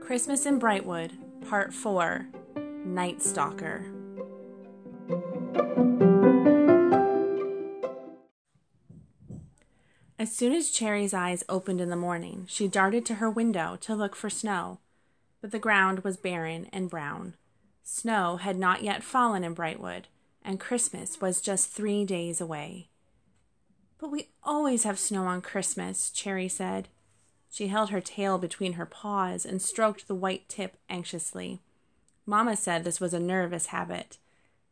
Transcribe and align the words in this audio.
Christmas 0.00 0.44
in 0.44 0.60
Brightwood, 0.60 1.12
Part 1.48 1.72
4 1.72 2.26
Night 2.84 3.22
Stalker. 3.22 3.86
As 10.18 10.30
soon 10.36 10.52
as 10.52 10.70
Cherry's 10.70 11.14
eyes 11.14 11.42
opened 11.48 11.80
in 11.80 11.88
the 11.88 11.96
morning, 11.96 12.44
she 12.46 12.68
darted 12.68 13.06
to 13.06 13.14
her 13.14 13.30
window 13.30 13.78
to 13.80 13.94
look 13.94 14.14
for 14.14 14.28
snow. 14.28 14.80
But 15.40 15.50
the 15.50 15.58
ground 15.58 16.00
was 16.00 16.18
barren 16.18 16.68
and 16.74 16.90
brown. 16.90 17.36
Snow 17.82 18.36
had 18.36 18.58
not 18.58 18.82
yet 18.82 19.02
fallen 19.02 19.44
in 19.44 19.54
Brightwood, 19.54 20.04
and 20.44 20.60
Christmas 20.60 21.20
was 21.20 21.40
just 21.40 21.70
three 21.70 22.04
days 22.04 22.40
away. 22.40 22.88
But 23.98 24.10
we 24.10 24.30
always 24.42 24.84
have 24.84 24.98
snow 24.98 25.24
on 25.24 25.42
Christmas, 25.42 26.10
Cherry 26.10 26.48
said. 26.48 26.88
She 27.50 27.68
held 27.68 27.90
her 27.90 28.00
tail 28.00 28.38
between 28.38 28.74
her 28.74 28.86
paws 28.86 29.44
and 29.44 29.60
stroked 29.60 30.08
the 30.08 30.14
white 30.14 30.48
tip 30.48 30.76
anxiously. 30.88 31.60
Mamma 32.26 32.56
said 32.56 32.82
this 32.82 33.00
was 33.00 33.14
a 33.14 33.20
nervous 33.20 33.66
habit, 33.66 34.18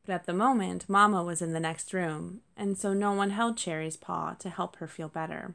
but 0.04 0.14
at 0.14 0.26
the 0.26 0.32
moment 0.32 0.88
Mamma 0.88 1.22
was 1.22 1.42
in 1.42 1.52
the 1.52 1.60
next 1.60 1.92
room, 1.92 2.40
and 2.56 2.78
so 2.78 2.92
no 2.92 3.12
one 3.12 3.30
held 3.30 3.56
Cherry's 3.56 3.96
paw 3.96 4.34
to 4.38 4.50
help 4.50 4.76
her 4.76 4.86
feel 4.86 5.08
better. 5.08 5.54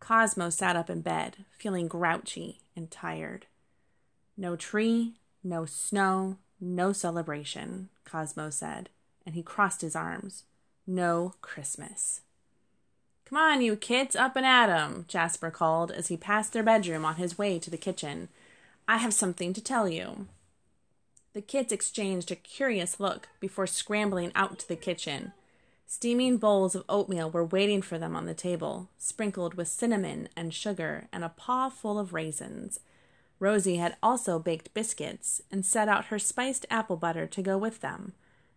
Cosmo 0.00 0.50
sat 0.50 0.76
up 0.76 0.90
in 0.90 1.00
bed, 1.00 1.44
feeling 1.50 1.88
grouchy 1.88 2.60
and 2.76 2.90
tired. 2.90 3.46
No 4.36 4.54
tree, 4.54 5.14
no 5.42 5.64
snow, 5.64 6.38
no 6.64 6.92
celebration, 6.92 7.90
Cosmo 8.04 8.50
said, 8.50 8.88
and 9.26 9.34
he 9.34 9.42
crossed 9.42 9.80
his 9.80 9.94
arms. 9.94 10.44
No 10.86 11.34
Christmas. 11.40 12.22
Come 13.24 13.38
on, 13.38 13.62
you 13.62 13.76
kids, 13.76 14.14
up 14.14 14.36
and 14.36 14.44
at 14.44 14.68
'em, 14.68 15.06
Jasper 15.08 15.50
called 15.50 15.90
as 15.90 16.08
he 16.08 16.16
passed 16.16 16.52
their 16.52 16.62
bedroom 16.62 17.04
on 17.04 17.16
his 17.16 17.38
way 17.38 17.58
to 17.58 17.70
the 17.70 17.78
kitchen. 17.78 18.28
I 18.86 18.98
have 18.98 19.14
something 19.14 19.52
to 19.54 19.62
tell 19.62 19.88
you. 19.88 20.28
The 21.32 21.42
kids 21.42 21.72
exchanged 21.72 22.30
a 22.30 22.36
curious 22.36 23.00
look 23.00 23.28
before 23.40 23.66
scrambling 23.66 24.30
out 24.34 24.58
to 24.60 24.68
the 24.68 24.76
kitchen. 24.76 25.32
Steaming 25.86 26.36
bowls 26.36 26.74
of 26.74 26.84
oatmeal 26.88 27.30
were 27.30 27.44
waiting 27.44 27.82
for 27.82 27.98
them 27.98 28.14
on 28.14 28.26
the 28.26 28.34
table, 28.34 28.88
sprinkled 28.98 29.54
with 29.54 29.68
cinnamon 29.68 30.28
and 30.36 30.54
sugar 30.54 31.08
and 31.12 31.24
a 31.24 31.28
paw 31.28 31.68
full 31.68 31.98
of 31.98 32.12
raisins. 32.12 32.80
Rosie 33.38 33.76
had 33.76 33.96
also 34.02 34.38
baked 34.38 34.74
biscuits 34.74 35.42
and 35.50 35.66
set 35.66 35.88
out 35.88 36.06
her 36.06 36.18
spiced 36.18 36.66
apple 36.70 36.96
butter 36.96 37.26
to 37.26 37.42
go 37.42 37.58
with 37.58 37.80
them. 37.80 38.12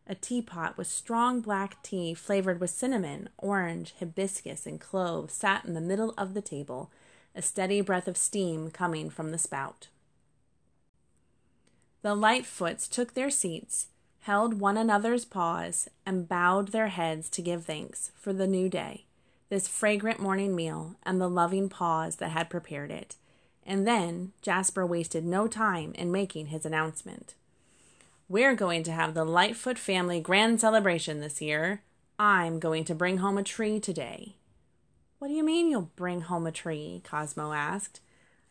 A 0.07 0.15
teapot 0.15 0.77
with 0.77 0.87
strong 0.87 1.41
black 1.41 1.81
tea 1.83 2.13
flavored 2.13 2.61
with 2.61 2.69
cinnamon, 2.69 3.29
orange, 3.37 3.93
hibiscus, 3.99 4.65
and 4.65 4.79
clove 4.79 5.31
sat 5.31 5.65
in 5.65 5.73
the 5.73 5.81
middle 5.81 6.13
of 6.17 6.33
the 6.33 6.41
table, 6.41 6.91
a 7.35 7.41
steady 7.41 7.81
breath 7.81 8.07
of 8.07 8.15
steam 8.15 8.71
coming 8.71 9.09
from 9.09 9.31
the 9.31 9.37
spout. 9.37 9.89
The 12.03 12.15
Lightfoots 12.15 12.89
took 12.89 13.13
their 13.13 13.29
seats, 13.29 13.87
held 14.21 14.61
one 14.61 14.77
another's 14.77 15.25
paws, 15.25 15.89
and 16.05 16.29
bowed 16.29 16.69
their 16.69 16.87
heads 16.87 17.29
to 17.31 17.41
give 17.41 17.65
thanks 17.65 18.11
for 18.15 18.31
the 18.31 18.47
new 18.47 18.69
day, 18.69 19.05
this 19.49 19.67
fragrant 19.67 20.19
morning 20.19 20.55
meal, 20.55 20.95
and 21.03 21.19
the 21.19 21.29
loving 21.29 21.67
paws 21.67 22.17
that 22.17 22.29
had 22.29 22.49
prepared 22.49 22.91
it. 22.91 23.15
And 23.67 23.85
then 23.85 24.31
Jasper 24.41 24.85
wasted 24.85 25.25
no 25.25 25.47
time 25.47 25.91
in 25.95 26.11
making 26.11 26.47
his 26.47 26.65
announcement. 26.65 27.35
We're 28.29 28.55
going 28.55 28.83
to 28.83 28.93
have 28.93 29.13
the 29.13 29.25
Lightfoot 29.25 29.77
family 29.77 30.21
grand 30.21 30.61
celebration 30.61 31.19
this 31.19 31.41
year. 31.41 31.81
I'm 32.17 32.59
going 32.59 32.85
to 32.85 32.95
bring 32.95 33.17
home 33.17 33.37
a 33.37 33.43
tree 33.43 33.79
today. 33.79 34.35
What 35.19 35.27
do 35.27 35.33
you 35.33 35.43
mean 35.43 35.69
you'll 35.69 35.91
bring 35.97 36.21
home 36.21 36.47
a 36.47 36.51
tree? 36.51 37.01
Cosmo 37.03 37.51
asked. 37.51 37.99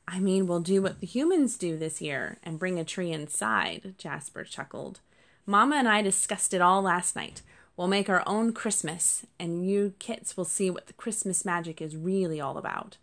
I 0.06 0.20
mean, 0.20 0.46
we'll 0.46 0.60
do 0.60 0.82
what 0.82 1.00
the 1.00 1.06
humans 1.06 1.56
do 1.56 1.78
this 1.78 2.00
year 2.00 2.38
and 2.42 2.58
bring 2.58 2.78
a 2.78 2.84
tree 2.84 3.10
inside, 3.10 3.94
Jasper 3.98 4.44
chuckled. 4.44 5.00
Mama 5.46 5.76
and 5.76 5.88
I 5.88 6.02
discussed 6.02 6.52
it 6.52 6.60
all 6.60 6.82
last 6.82 7.16
night. 7.16 7.42
We'll 7.76 7.88
make 7.88 8.08
our 8.08 8.22
own 8.26 8.52
Christmas, 8.52 9.26
and 9.38 9.68
you 9.68 9.94
kits 9.98 10.36
will 10.36 10.44
see 10.44 10.70
what 10.70 10.86
the 10.86 10.92
Christmas 10.92 11.44
magic 11.44 11.80
is 11.80 11.96
really 11.96 12.40
all 12.40 12.56
about. 12.56 12.98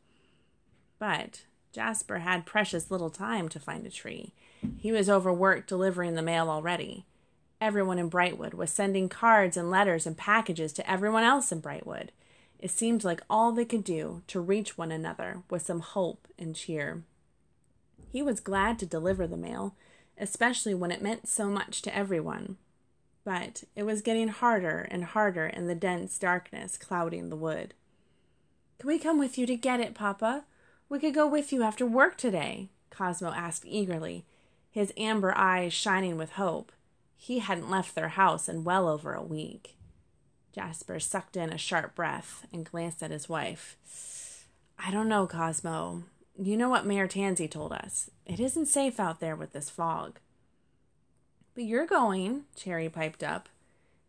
But 1.00 1.44
Jasper 1.74 2.20
had 2.20 2.46
precious 2.46 2.92
little 2.92 3.10
time 3.10 3.50
to 3.50 3.60
find 3.60 3.86
a 3.86 3.90
tree. 3.90 4.32
He 4.78 4.92
was 4.92 5.10
overworked 5.10 5.68
delivering 5.68 6.14
the 6.14 6.22
mail 6.22 6.50
already. 6.50 7.06
Everyone 7.60 7.98
in 7.98 8.12
Brightwood 8.12 8.54
was 8.54 8.70
sending 8.70 9.10
cards 9.10 9.58
and 9.58 9.72
letters 9.72 10.06
and 10.06 10.16
packages 10.16 10.72
to 10.74 10.90
everyone 10.90 11.24
else 11.24 11.52
in 11.52 11.62
Brightwood. 11.62 12.10
It 12.60 12.70
seemed 12.70 13.04
like 13.04 13.22
all 13.28 13.52
they 13.52 13.66
could 13.66 13.84
do 13.84 14.22
to 14.28 14.40
reach 14.40 14.78
one 14.78 14.92
another 14.92 15.42
was 15.50 15.64
some 15.64 15.80
hope 15.80 16.28
and 16.38 16.56
cheer. 16.56 17.04
He 18.12 18.22
was 18.22 18.40
glad 18.40 18.78
to 18.80 18.86
deliver 18.86 19.26
the 19.26 19.36
mail, 19.36 19.76
especially 20.18 20.76
when 20.76 20.92
it 20.92 21.02
meant 21.02 21.28
so 21.28 21.50
much 21.50 21.82
to 21.82 21.96
everyone. 21.96 22.58
But 23.26 23.64
it 23.76 23.84
was 23.84 24.04
getting 24.04 24.28
harder 24.28 24.88
and 24.92 25.06
harder 25.06 25.48
in 25.48 25.68
the 25.68 25.76
dense 25.76 26.20
darkness 26.20 26.78
clouding 26.78 27.30
the 27.30 27.36
wood. 27.36 27.74
Can 28.78 28.90
we 28.90 29.00
come 29.00 29.18
with 29.18 29.38
you 29.40 29.48
to 29.48 29.56
get 29.56 29.80
it, 29.80 29.96
Papa? 29.96 30.46
We 30.94 31.00
could 31.00 31.16
go 31.16 31.26
with 31.26 31.52
you 31.52 31.64
after 31.64 31.88
work 31.88 32.18
today, 32.18 32.70
Cosmo 32.92 33.32
asked 33.32 33.66
eagerly, 33.66 34.26
his 34.70 34.94
amber 34.96 35.36
eyes 35.36 35.74
shining 35.74 36.18
with 36.18 36.34
hope. 36.34 36.72
He 37.18 37.40
hadn't 37.40 37.72
left 37.72 37.96
their 37.96 38.10
house 38.10 38.48
in 38.48 38.64
well 38.64 38.88
over 38.88 39.12
a 39.12 39.24
week. 39.24 39.76
Jasper 40.54 41.00
sucked 41.00 41.36
in 41.36 41.52
a 41.52 41.58
sharp 41.58 41.96
breath 41.96 42.46
and 42.54 42.64
glanced 42.64 43.02
at 43.02 43.10
his 43.10 43.28
wife. 43.28 43.76
I 44.78 44.92
don't 44.92 45.10
know, 45.10 45.26
Cosmo. 45.26 46.04
You 46.38 46.56
know 46.56 46.70
what 46.70 46.86
Mayor 46.86 47.08
Tansy 47.08 47.48
told 47.48 47.74
us. 47.74 48.12
It 48.28 48.40
isn't 48.40 48.68
safe 48.68 49.00
out 49.00 49.20
there 49.20 49.36
with 49.36 49.52
this 49.52 49.72
fog. 49.72 50.20
But 51.56 51.64
you're 51.64 51.88
going, 51.88 52.44
Cherry 52.56 52.88
piped 52.88 53.24
up. 53.24 53.50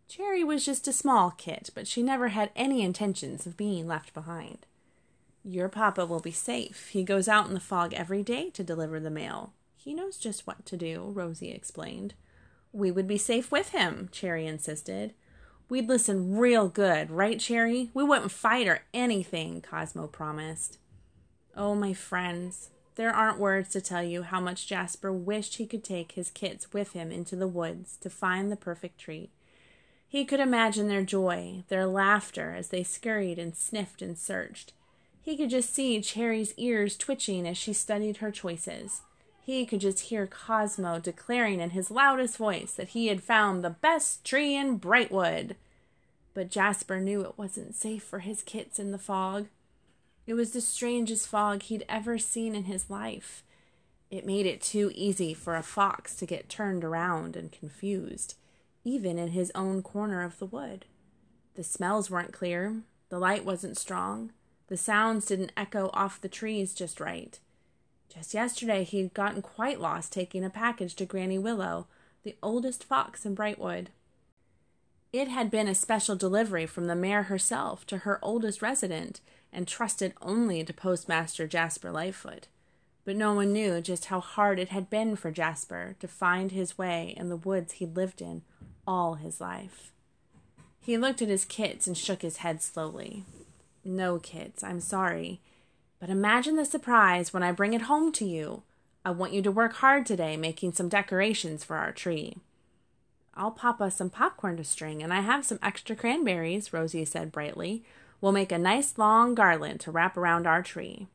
Cherry 0.07 0.45
was 0.45 0.67
just 0.67 0.87
a 0.87 0.93
small 0.93 1.31
kit, 1.31 1.71
but 1.75 1.89
she 1.89 2.03
never 2.03 2.29
had 2.29 2.51
any 2.55 2.83
intentions 2.83 3.47
of 3.47 3.57
being 3.57 3.89
left 3.89 4.13
behind. 4.13 4.67
Your 5.45 5.69
papa 5.69 6.07
will 6.07 6.21
be 6.21 6.31
safe. 6.31 6.89
He 6.89 7.05
goes 7.05 7.29
out 7.29 7.47
in 7.47 7.55
the 7.55 7.61
fog 7.61 7.93
every 7.93 8.23
day 8.23 8.49
to 8.51 8.65
deliver 8.65 8.99
the 8.99 9.11
mail. 9.11 9.53
He 9.77 9.93
knows 9.93 10.17
just 10.17 10.47
what 10.47 10.65
to 10.65 10.77
do, 10.79 11.13
Rosie 11.15 11.53
explained. 11.53 12.15
We 12.73 12.91
would 12.91 13.07
be 13.07 13.19
safe 13.19 13.53
with 13.53 13.69
him, 13.69 14.09
Cherry 14.11 14.47
insisted. 14.47 15.13
We'd 15.69 15.87
listen 15.87 16.39
real 16.39 16.69
good, 16.69 17.11
right, 17.11 17.39
Cherry? 17.39 17.91
We 17.93 18.05
wouldn't 18.05 18.31
fight 18.31 18.67
or 18.67 18.85
anything, 18.95 19.61
Cosmo 19.61 20.07
promised. 20.07 20.79
Oh, 21.55 21.75
my 21.75 21.93
friends, 21.93 22.71
there 22.97 23.13
aren't 23.13 23.39
words 23.39 23.69
to 23.71 23.83
tell 23.83 24.03
you 24.03 24.23
how 24.23 24.41
much 24.41 24.67
Jasper 24.67 25.13
wished 25.13 25.57
he 25.57 25.67
could 25.67 25.85
take 25.85 26.13
his 26.13 26.31
kits 26.31 26.73
with 26.73 26.93
him 26.93 27.13
into 27.13 27.37
the 27.37 27.49
woods 27.49 27.99
to 27.99 28.09
find 28.09 28.51
the 28.51 28.57
perfect 28.57 28.99
tree. 28.99 29.31
He 30.09 30.25
could 30.25 30.41
imagine 30.41 30.89
their 30.89 31.03
joy, 31.03 31.65
their 31.69 31.87
laughter 31.87 32.55
as 32.57 32.69
they 32.69 32.83
scurried 32.83 33.39
and 33.39 33.55
sniffed 33.55 34.01
and 34.01 34.17
searched. 34.17 34.73
He 35.25 35.39
could 35.39 35.49
just 35.49 35.75
see 35.75 36.03
Cherry's 36.03 36.53
ears 36.59 36.99
twitching 36.99 37.49
as 37.49 37.57
she 37.57 37.73
studied 37.73 38.19
her 38.19 38.31
choices. 38.31 39.01
He 39.41 39.65
could 39.65 39.81
just 39.81 40.01
hear 40.01 40.27
Cosmo 40.27 40.99
declaring 40.99 41.61
in 41.61 41.71
his 41.71 41.91
loudest 41.91 42.37
voice 42.37 42.75
that 42.75 42.89
he 42.89 43.07
had 43.07 43.23
found 43.23 43.65
the 43.65 43.71
best 43.71 44.23
tree 44.23 44.55
in 44.55 44.79
Brightwood. 44.79 45.57
But 46.35 46.51
Jasper 46.51 47.01
knew 47.01 47.23
it 47.23 47.39
wasn't 47.39 47.75
safe 47.75 48.03
for 48.03 48.19
his 48.19 48.43
kits 48.43 48.79
in 48.79 48.91
the 48.93 48.99
fog. 48.99 49.47
It 50.27 50.35
was 50.35 50.53
the 50.53 50.61
strangest 50.61 51.27
fog 51.27 51.63
he'd 51.63 51.87
ever 51.89 52.19
seen 52.19 52.55
in 52.55 52.65
his 52.65 52.91
life. 52.91 53.43
It 54.11 54.27
made 54.27 54.45
it 54.45 54.61
too 54.61 54.93
easy 54.95 55.33
for 55.33 55.57
a 55.57 55.63
fox 55.63 56.17
to 56.17 56.27
get 56.27 56.51
turned 56.51 56.85
around 56.85 57.35
and 57.35 57.51
confused, 57.51 58.35
even 58.85 59.19
in 59.19 59.29
his 59.29 59.51
own 59.55 59.81
corner 59.81 60.23
of 60.23 60.39
the 60.39 60.47
wood. 60.47 60.85
The 61.55 61.65
smells 61.65 62.11
weren't 62.11 62.35
clear, 62.35 62.83
the 63.09 63.19
light 63.19 63.47
wasn't 63.47 63.79
strong, 63.79 64.33
the 64.69 64.77
sounds 64.77 65.27
didn't 65.27 65.53
echo 65.57 65.91
off 65.93 66.21
the 66.21 66.29
trees 66.29 66.75
just 66.75 67.01
right. 67.01 67.39
Just 68.13 68.35
yesterday 68.35 68.85
he'd 68.85 69.15
gotten 69.15 69.43
quite 69.43 69.81
lost 69.81 70.13
taking 70.13 70.45
a 70.45 70.51
package 70.51 70.95
to 70.97 71.05
Granny 71.05 71.39
Willow, 71.39 71.87
the 72.23 72.37
oldest 72.43 72.85
fox 72.85 73.27
in 73.27 73.37
Brightwood. 73.37 73.89
It 75.13 75.29
had 75.29 75.51
been 75.51 75.69
a 75.69 75.75
special 75.75 76.17
delivery 76.17 76.67
from 76.67 76.87
the 76.87 76.97
mayor 76.97 77.25
herself 77.25 77.87
to 77.87 77.99
her 77.99 78.19
oldest 78.23 78.63
resident, 78.63 79.21
and 79.53 79.69
trusted 79.69 80.13
only 80.21 80.65
to 80.65 80.73
Postmaster 80.73 81.47
Jasper 81.47 81.93
Lightfoot. 81.93 82.49
But 83.05 83.17
no 83.17 83.35
one 83.35 83.53
knew 83.53 83.81
just 83.81 84.07
how 84.07 84.21
hard 84.21 84.59
it 84.59 84.71
had 84.71 84.91
been 84.91 85.15
for 85.15 85.31
Jasper 85.31 85.95
to 86.01 86.09
find 86.09 86.51
his 86.51 86.77
way 86.77 87.15
in 87.17 87.29
the 87.29 87.37
woods 87.37 87.75
he'd 87.75 87.95
lived 87.95 88.21
in 88.21 88.43
all 88.87 89.15
his 89.15 89.41
life. 89.41 89.93
He 90.81 90.99
looked 90.99 91.23
at 91.23 91.29
his 91.29 91.45
kits 91.45 91.87
and 91.87 91.97
shook 91.97 92.23
his 92.23 92.39
head 92.39 92.61
slowly. 92.63 93.25
No, 93.85 94.19
kits, 94.19 94.65
I'm 94.65 94.81
sorry. 94.81 95.41
But 96.01 96.11
imagine 96.11 96.57
the 96.57 96.65
surprise 96.65 97.33
when 97.33 97.43
I 97.43 97.53
bring 97.53 97.75
it 97.75 97.83
home 97.83 98.13
to 98.13 98.25
you. 98.25 98.63
I 99.05 99.11
want 99.11 99.33
you 99.35 99.43
to 99.43 99.51
work 99.51 99.75
hard 99.75 100.07
today 100.07 100.37
making 100.37 100.73
some 100.73 100.89
decorations 100.89 101.63
for 101.63 101.77
our 101.77 101.93
tree. 101.93 102.39
I'll 103.35 103.51
pop 103.51 103.81
us 103.81 103.97
some 103.97 104.11
popcorn 104.11 104.57
to 104.57 104.65
string, 104.65 105.03
and 105.03 105.13
I 105.13 105.21
have 105.21 105.45
some 105.45 105.59
extra 105.63 105.95
cranberries, 105.97 106.73
Rosie 106.73 107.05
said 107.05 107.33
brightly. 107.33 107.85
We'll 108.21 108.33
make 108.33 108.53
a 108.53 108.59
nice 108.59 108.97
long 108.97 109.35
garland 109.35 109.81
to 109.81 109.91
wrap 109.91 110.17
around 110.17 110.47
our 110.47 110.63
tree. 110.63 111.09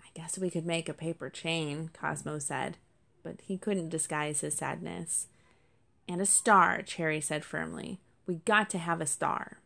I 0.00 0.08
guess 0.14 0.38
we 0.38 0.50
could 0.50 0.66
make 0.66 0.88
a 0.88 0.94
paper 0.94 1.28
chain, 1.30 1.90
Cosmo 1.92 2.38
said, 2.38 2.76
but 3.24 3.40
he 3.42 3.58
couldn't 3.58 3.88
disguise 3.88 4.40
his 4.42 4.54
sadness. 4.54 5.26
And 6.08 6.20
a 6.20 6.26
star, 6.26 6.82
Cherry 6.82 7.20
said 7.20 7.44
firmly. 7.44 7.98
We 8.26 8.36
got 8.36 8.70
to 8.70 8.78
have 8.78 9.00
a 9.00 9.06
star. 9.06 9.58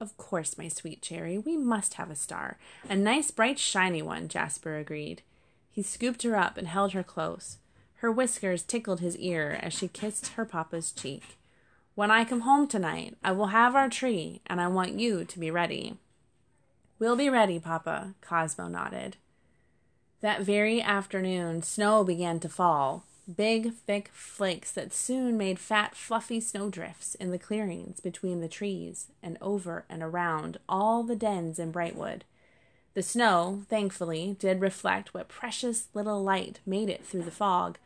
Of 0.00 0.16
course, 0.16 0.58
my 0.58 0.68
sweet 0.68 1.02
Cherry, 1.02 1.38
we 1.38 1.56
must 1.56 1.94
have 1.94 2.10
a 2.10 2.16
star. 2.16 2.58
A 2.88 2.96
nice, 2.96 3.30
bright, 3.30 3.58
shiny 3.58 4.02
one, 4.02 4.28
Jasper 4.28 4.76
agreed. 4.76 5.22
He 5.70 5.82
scooped 5.82 6.22
her 6.22 6.36
up 6.36 6.56
and 6.56 6.68
held 6.68 6.92
her 6.92 7.02
close. 7.02 7.58
Her 7.96 8.12
whiskers 8.12 8.62
tickled 8.62 9.00
his 9.00 9.16
ear 9.16 9.58
as 9.62 9.72
she 9.72 9.88
kissed 9.88 10.28
her 10.34 10.44
papa's 10.44 10.92
cheek. 10.92 11.38
When 11.94 12.10
I 12.10 12.24
come 12.24 12.40
home 12.40 12.66
tonight, 12.66 13.16
I 13.22 13.32
will 13.32 13.46
have 13.46 13.74
our 13.76 13.88
tree, 13.88 14.40
and 14.46 14.60
I 14.60 14.68
want 14.68 14.98
you 14.98 15.24
to 15.24 15.38
be 15.38 15.50
ready. 15.50 15.96
We'll 16.98 17.16
be 17.16 17.30
ready, 17.30 17.58
Papa, 17.58 18.14
Cosmo 18.20 18.68
nodded. 18.68 19.16
That 20.20 20.42
very 20.42 20.82
afternoon, 20.82 21.62
snow 21.62 22.02
began 22.02 22.40
to 22.40 22.48
fall, 22.48 23.04
big, 23.26 23.72
thick 23.72 24.10
flakes 24.12 24.70
that 24.72 24.92
soon 24.92 25.36
made 25.36 25.58
fat, 25.58 25.94
fluffy 25.94 26.40
snowdrifts 26.40 27.14
in 27.14 27.30
the 27.30 27.38
clearings 27.38 28.00
between 28.00 28.40
the 28.40 28.48
trees 28.48 29.08
and 29.22 29.38
over 29.40 29.84
and 29.88 30.02
around 30.02 30.58
all 30.68 31.02
the 31.02 31.16
dens 31.16 31.58
in 31.58 31.72
Brightwood. 31.72 32.22
The 32.94 33.02
snow, 33.02 33.62
thankfully, 33.68 34.36
did 34.38 34.60
reflect 34.60 35.12
what 35.12 35.28
precious 35.28 35.88
little 35.94 36.22
light 36.22 36.60
made 36.64 36.88
it 36.88 37.04
through 37.04 37.22
the 37.22 37.30
fog, 37.30 37.78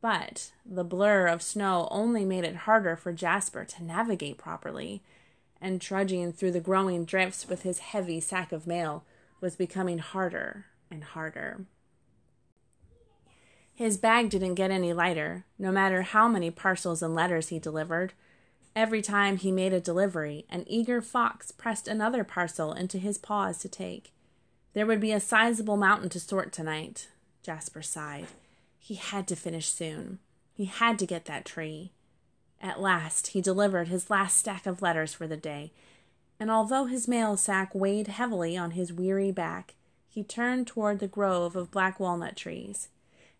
but 0.00 0.52
the 0.66 0.84
blur 0.84 1.26
of 1.26 1.40
snow 1.40 1.88
only 1.90 2.24
made 2.24 2.44
it 2.44 2.56
harder 2.56 2.96
for 2.96 3.12
Jasper 3.12 3.64
to 3.64 3.84
navigate 3.84 4.36
properly, 4.36 5.02
and 5.60 5.80
trudging 5.80 6.32
through 6.32 6.50
the 6.50 6.60
growing 6.60 7.04
drifts 7.04 7.48
with 7.48 7.62
his 7.62 7.78
heavy 7.78 8.20
sack 8.20 8.52
of 8.52 8.66
mail 8.66 9.04
was 9.40 9.56
becoming 9.56 9.98
harder 9.98 10.66
and 10.90 11.04
harder. 11.04 11.64
His 13.74 13.96
bag 13.96 14.30
didn't 14.30 14.54
get 14.54 14.70
any 14.70 14.92
lighter, 14.92 15.44
no 15.58 15.72
matter 15.72 16.02
how 16.02 16.28
many 16.28 16.50
parcels 16.50 17.02
and 17.02 17.12
letters 17.12 17.48
he 17.48 17.58
delivered. 17.58 18.12
Every 18.76 19.02
time 19.02 19.36
he 19.36 19.50
made 19.50 19.72
a 19.72 19.80
delivery, 19.80 20.46
an 20.48 20.64
eager 20.68 21.02
fox 21.02 21.50
pressed 21.50 21.88
another 21.88 22.22
parcel 22.22 22.72
into 22.72 22.98
his 22.98 23.18
paws 23.18 23.58
to 23.58 23.68
take. 23.68 24.12
There 24.74 24.86
would 24.86 25.00
be 25.00 25.12
a 25.12 25.18
sizable 25.18 25.76
mountain 25.76 26.08
to 26.10 26.20
sort 26.20 26.52
tonight. 26.52 27.08
Jasper 27.42 27.82
sighed. 27.82 28.28
He 28.78 28.94
had 28.94 29.26
to 29.28 29.36
finish 29.36 29.68
soon. 29.68 30.20
He 30.52 30.66
had 30.66 30.98
to 31.00 31.06
get 31.06 31.24
that 31.24 31.44
tree. 31.44 31.92
At 32.60 32.80
last, 32.80 33.28
he 33.28 33.40
delivered 33.40 33.88
his 33.88 34.08
last 34.08 34.36
stack 34.36 34.66
of 34.66 34.82
letters 34.82 35.12
for 35.12 35.26
the 35.26 35.36
day, 35.36 35.72
and 36.38 36.50
although 36.50 36.86
his 36.86 37.08
mail 37.08 37.36
sack 37.36 37.74
weighed 37.74 38.06
heavily 38.06 38.56
on 38.56 38.72
his 38.72 38.92
weary 38.92 39.32
back, 39.32 39.74
he 40.08 40.22
turned 40.22 40.66
toward 40.66 41.00
the 41.00 41.08
grove 41.08 41.56
of 41.56 41.70
black 41.70 41.98
walnut 41.98 42.36
trees. 42.36 42.88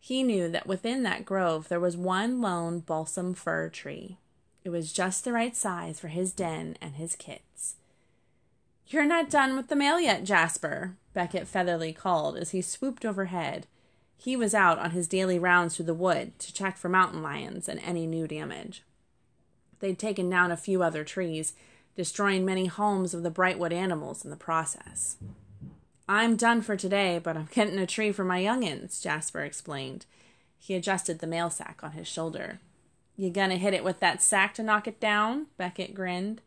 He 0.05 0.23
knew 0.23 0.51
that 0.51 0.67
within 0.67 1.03
that 1.05 1.25
grove 1.25 1.71
there 1.71 1.81
was 1.81 1.97
one 1.97 2.43
lone 2.43 2.81
balsam 2.81 3.33
fir 3.33 3.71
tree. 3.71 4.19
It 4.63 4.69
was 4.69 4.93
just 4.93 5.25
the 5.25 5.33
right 5.33 5.57
size 5.57 5.99
for 5.99 6.09
his 6.09 6.31
den 6.31 6.77
and 6.83 6.97
his 6.97 7.17
kits. 7.17 7.77
You're 8.87 9.07
not 9.07 9.31
done 9.31 9.57
with 9.57 9.69
the 9.69 9.77
mail 9.77 9.99
yet, 9.99 10.25
Jasper, 10.25 10.97
Beckett 11.15 11.49
Featherly 11.49 11.95
called 11.95 12.37
as 12.37 12.51
he 12.51 12.61
swooped 12.61 13.07
overhead. 13.07 13.67
He 14.19 14.37
was 14.37 14.53
out 14.53 14.79
on 14.79 14.91
his 14.91 15.09
daily 15.09 15.39
rounds 15.39 15.77
through 15.77 15.87
the 15.87 15.95
wood 15.95 16.39
to 16.41 16.53
check 16.53 16.77
for 16.77 16.91
mountain 16.91 17.23
lions 17.23 17.67
and 17.67 17.81
any 17.81 18.07
new 18.07 18.29
damage. 18.29 18.83
They'd 19.81 19.99
taken 19.99 20.29
down 20.29 20.51
a 20.53 20.57
few 20.59 20.83
other 20.83 21.03
trees, 21.03 21.55
destroying 21.97 22.45
many 22.45 22.67
homes 22.67 23.15
of 23.15 23.23
the 23.23 23.31
Brightwood 23.31 23.73
animals 23.73 24.23
in 24.23 24.29
the 24.31 24.37
process. 24.37 25.17
I'm 26.09 26.37
done 26.37 26.61
for 26.61 26.77
today, 26.77 27.19
but 27.23 27.37
I'm 27.37 27.49
getting 27.51 27.79
a 27.79 27.87
tree 27.87 28.13
for 28.13 28.25
my 28.25 28.39
young'uns, 28.39 29.01
Jasper 29.01 29.41
explained. 29.41 30.05
He 30.59 30.75
adjusted 30.75 31.19
the 31.19 31.27
mail 31.27 31.49
sack 31.49 31.81
on 31.83 31.93
his 31.93 32.07
shoulder. 32.07 32.61
You 33.17 33.31
gonna 33.31 33.57
hit 33.57 33.75
it 33.75 33.85
with 33.85 34.01
that 34.01 34.23
sack 34.23 34.55
to 34.55 34.63
knock 34.63 34.87
it 34.87 35.01
down? 35.01 35.47
Beckett 35.57 35.95
grinned. 35.95 36.43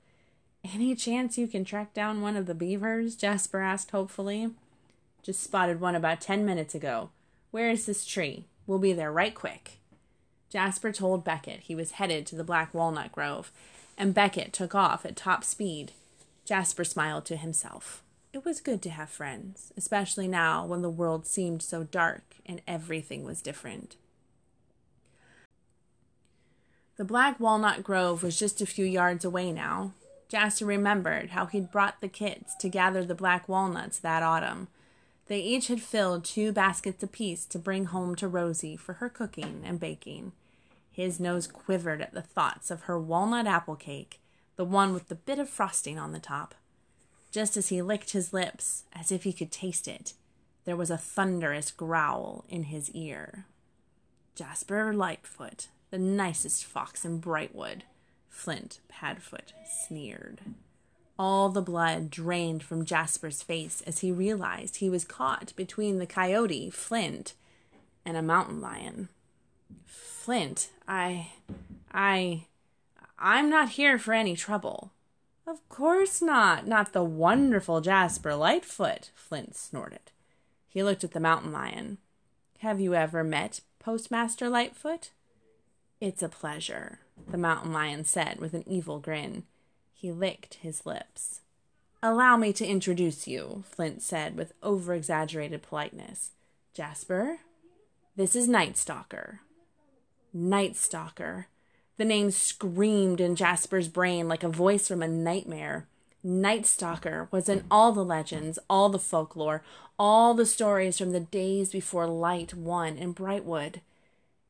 Any 0.64 0.96
chance 0.96 1.38
you 1.38 1.48
can 1.48 1.66
track 1.66 1.94
down 1.94 2.22
one 2.22 2.36
of 2.36 2.46
the 2.46 2.54
beavers? 2.54 3.16
Jasper 3.16 3.60
asked 3.60 3.92
hopefully. 3.92 4.52
Just 5.24 5.42
spotted 5.42 5.80
one 5.80 5.96
about 5.96 6.22
ten 6.22 6.46
minutes 6.46 6.76
ago. 6.76 7.10
Where 7.52 7.70
is 7.70 7.86
this 7.86 8.06
tree? 8.06 8.46
We'll 8.68 8.80
be 8.80 8.94
there 8.94 9.12
right 9.12 9.34
quick. 9.34 9.80
Jasper 10.50 10.92
told 10.92 11.24
Beckett 11.24 11.62
he 11.62 11.76
was 11.76 11.92
headed 11.92 12.26
to 12.28 12.36
the 12.36 12.44
Black 12.44 12.74
Walnut 12.74 13.12
Grove, 13.12 13.52
and 13.98 14.14
Beckett 14.14 14.54
took 14.54 14.76
off 14.76 15.06
at 15.06 15.16
top 15.16 15.44
speed. 15.44 15.94
Jasper 16.46 16.84
smiled 16.84 17.26
to 17.26 17.38
himself. 17.38 18.04
It 18.34 18.46
was 18.46 18.62
good 18.62 18.82
to 18.84 18.90
have 18.90 19.10
friends, 19.10 19.72
especially 19.78 20.28
now 20.28 20.66
when 20.66 20.82
the 20.82 20.90
world 20.90 21.26
seemed 21.26 21.62
so 21.62 21.84
dark 21.84 22.36
and 22.46 22.62
everything 22.68 23.24
was 23.24 23.42
different. 23.42 23.96
The 26.98 27.06
Black 27.06 27.40
Walnut 27.40 27.84
Grove 27.84 28.24
was 28.24 28.38
just 28.38 28.60
a 28.62 28.66
few 28.66 28.86
yards 28.86 29.24
away 29.24 29.52
now. 29.52 29.94
Jasper 30.30 30.66
remembered 30.66 31.30
how 31.30 31.46
he'd 31.46 31.72
brought 31.72 32.02
the 32.02 32.08
kids 32.08 32.56
to 32.60 32.70
gather 32.70 33.06
the 33.06 33.16
black 33.16 33.48
walnuts 33.48 34.00
that 34.00 34.24
autumn. 34.24 34.68
They 35.28 35.40
each 35.40 35.68
had 35.68 35.82
filled 35.82 36.26
two 36.26 36.52
baskets 36.52 37.04
apiece 37.04 37.46
to 37.46 37.60
bring 37.60 37.86
home 37.86 38.16
to 38.16 38.28
Rosie 38.28 38.76
for 38.76 38.94
her 38.94 39.10
cooking 39.10 39.62
and 39.64 39.80
baking. 39.80 40.32
His 40.92 41.20
nose 41.20 41.48
quivered 41.48 42.02
at 42.02 42.14
the 42.14 42.22
thoughts 42.22 42.72
of 42.72 42.84
her 42.84 43.00
walnut 43.00 43.46
apple 43.46 43.76
cake, 43.76 44.20
the 44.56 44.66
one 44.66 44.94
with 44.94 45.08
the 45.08 45.16
bit 45.16 45.38
of 45.38 45.50
frosting 45.50 46.00
on 46.00 46.12
the 46.12 46.20
top. 46.20 46.56
Just 47.38 47.56
as 47.56 47.70
he 47.70 47.84
licked 47.84 48.14
his 48.14 48.34
lips, 48.34 48.86
as 48.94 49.12
if 49.12 49.22
he 49.22 49.32
could 49.32 49.52
taste 49.52 49.88
it, 49.88 50.14
there 50.66 50.76
was 50.76 50.90
a 50.90 50.98
thunderous 50.98 51.70
growl 51.70 52.44
in 52.50 52.64
his 52.64 52.90
ear. 52.96 53.46
Jasper 54.34 54.92
Lightfoot, 54.92 55.68
the 55.92 56.00
nicest 56.00 56.66
fox 56.66 57.06
in 57.06 57.22
Brightwood, 57.22 57.82
Flint 58.28 58.80
Padfoot 58.90 59.54
sneered. 59.70 60.42
All 61.20 61.50
the 61.50 61.62
blood 61.62 62.10
drained 62.10 62.64
from 62.64 62.86
Jasper's 62.86 63.44
face 63.44 63.84
as 63.86 64.00
he 64.00 64.12
realized 64.12 64.78
he 64.78 64.90
was 64.90 65.06
caught 65.06 65.56
between 65.56 66.00
the 66.00 66.08
coyote, 66.08 66.72
Flint, 66.72 67.36
and 68.04 68.18
a 68.18 68.24
mountain 68.24 68.62
lion. 68.62 69.10
Flint, 69.86 70.70
I. 70.88 71.34
I. 71.92 72.48
I'm 73.20 73.48
not 73.48 73.70
here 73.70 74.00
for 74.00 74.14
any 74.14 74.36
trouble. 74.36 74.92
Of 75.48 75.68
course 75.70 76.22
not. 76.22 76.68
Not 76.68 76.92
the 76.92 77.06
wonderful 77.06 77.80
Jasper 77.80 78.36
Lightfoot, 78.36 79.12
Flint 79.16 79.56
snorted. 79.56 80.12
He 80.68 80.84
looked 80.84 81.06
at 81.06 81.12
the 81.12 81.22
mountain 81.22 81.54
lion. 81.54 82.00
Have 82.60 82.82
you 82.82 82.94
ever 82.94 83.24
met 83.24 83.62
Postmaster 83.80 84.50
Lightfoot? 84.50 85.12
It's 86.02 86.22
a 86.22 86.28
pleasure, 86.28 87.00
the 87.30 87.38
mountain 87.38 87.72
lion 87.72 88.04
said 88.04 88.40
with 88.40 88.54
an 88.54 88.68
evil 88.68 89.00
grin. 89.00 89.44
He 89.94 90.12
licked 90.12 90.56
his 90.56 90.86
lips. 90.86 91.40
Allow 92.04 92.36
me 92.36 92.52
to 92.54 92.68
introduce 92.68 93.26
you, 93.28 93.64
Flint 93.68 94.02
said 94.02 94.36
with 94.36 94.52
over 94.62 94.94
exaggerated 94.94 95.64
politeness. 95.64 96.32
Jasper, 96.74 97.40
this 98.18 98.36
is 98.36 98.48
Night 98.48 98.78
Stalker. 98.78 99.40
Night 100.34 100.76
Stalker. 100.76 101.48
The 101.98 102.06
name 102.06 102.30
screamed 102.30 103.20
in 103.20 103.36
Jasper's 103.36 103.88
brain 103.88 104.28
like 104.28 104.44
a 104.44 104.50
voice 104.50 104.88
from 104.88 105.02
a 105.02 105.08
nightmare. 105.08 105.88
Night 106.24 106.66
Stalker 106.66 107.28
was 107.32 107.50
in 107.50 107.64
all 107.72 107.92
the 107.92 108.06
legends, 108.06 108.60
all 108.70 108.90
the 108.90 109.00
folklore, 109.00 109.64
all 109.98 110.34
the 110.34 110.46
stories 110.46 110.98
from 110.98 111.12
the 111.12 111.20
days 111.20 111.72
before 111.72 112.06
light 112.06 112.54
won 112.54 112.98
in 112.98 113.16
Brightwood. 113.16 113.82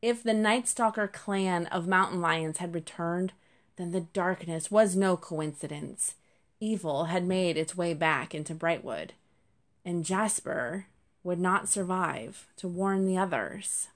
If 0.01 0.23
the 0.23 0.33
Night 0.33 0.67
Stalker 0.67 1.07
clan 1.07 1.67
of 1.67 1.87
mountain 1.87 2.19
lions 2.19 2.57
had 2.57 2.73
returned, 2.73 3.31
then 3.77 3.91
the 3.91 4.01
darkness 4.01 4.69
was 4.69 4.95
no 4.95 5.15
coincidence. 5.15 6.15
Evil 6.59 7.05
had 7.05 7.25
made 7.25 7.57
its 7.57 7.77
way 7.77 7.93
back 7.93 8.35
into 8.35 8.55
Brightwood, 8.55 9.11
and 9.85 10.03
Jasper 10.03 10.87
would 11.23 11.39
not 11.39 11.69
survive 11.69 12.47
to 12.57 12.67
warn 12.67 13.05
the 13.05 13.17
others. 13.17 13.87